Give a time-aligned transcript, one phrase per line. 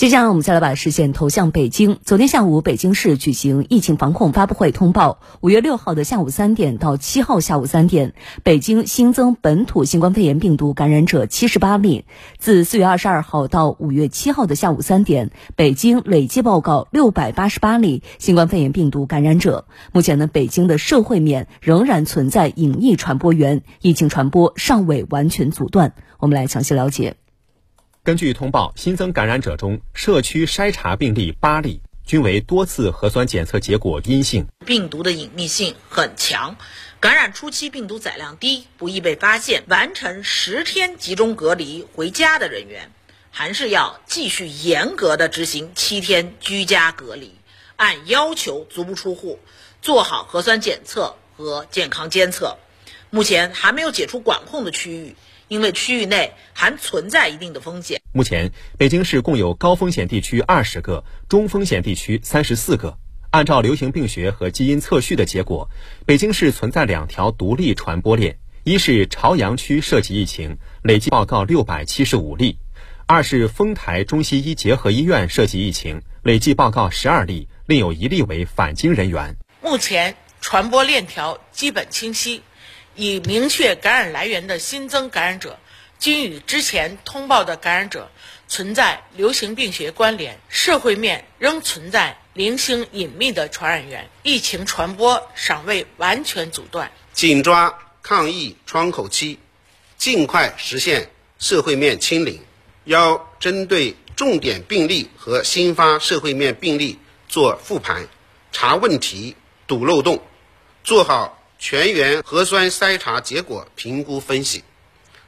[0.00, 1.98] 接下来，我们再来把视线投向北京。
[2.02, 12.06] 昨天下午，北京市举行疫情防控发布会，通报：五月六号的下午三点到七号下午三点，北京新增本土新冠肺炎病毒感染者七十八例。
[12.38, 19.66] 自四月二十二号到五月七号的下午三点，北京累计报告六百八十八例新冠肺炎病毒感染者。
[19.92, 25.92] 目前呢，北京的社会面仍然存在隐匿传播源，疫情传播尚未完全阻断。
[26.18, 27.16] 我们来详细了解。
[28.02, 34.46] 根据通报，新增感染者中，社区筛查病例八例，均为多次核酸检测结果阴性。
[34.64, 36.56] 病毒的隐秘性很强，
[36.98, 39.64] 感染初期病毒载量低，不易被发现。
[39.68, 42.90] 完成十天集中隔离回家的人员，
[43.30, 47.34] 还是要继续严格的执行七天居家隔离，
[47.76, 49.38] 按要求足不出户，
[49.82, 52.56] 做好核酸检测和健康监测。
[53.10, 55.16] 目前还没有解除管控的区域。
[55.50, 58.00] 因为区域内还存在一定的风险。
[58.12, 62.96] 目前，北京市共有高风险地区二十个，中风险地区三十四个。
[63.32, 65.68] 按照流行病学和基因测序的结果，
[66.06, 72.54] 北京市存在两条独立传播链：一是朝阳区涉及疫情，累计报告六百七十五例；
[73.06, 79.34] 二是丰台中西医结合医院涉及疫情，累计报告十二例，另有一例为返京人员。
[79.60, 82.42] 目前传播链条基本清晰。
[83.00, 85.58] 已明确感染来源的新增感染者，
[85.98, 88.10] 均与之前通报的感染者
[88.46, 90.38] 存在流行病学关联。
[90.50, 96.92] 社会面仍存在零星隐秘的传染源，疫情传播尚未完全阻断。
[97.14, 99.38] 紧抓抗疫窗口期，
[99.96, 102.38] 尽快实现社会面清零。
[102.84, 106.98] 要针对重点病例和新发社会面病例
[107.28, 108.06] 做复盘，
[108.52, 110.22] 查问题、堵漏洞，
[110.84, 111.38] 做好。
[111.60, 114.64] 全员核酸筛查结果评估分析，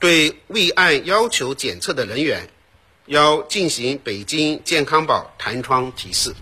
[0.00, 2.48] 对未按要求检测的人员，
[3.04, 6.34] 要进行北京健康宝弹窗提示。